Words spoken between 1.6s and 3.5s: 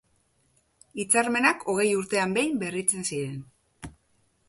hogei urtean behin berritzen ziren.